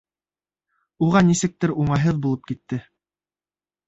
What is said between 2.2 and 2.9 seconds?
булып китте.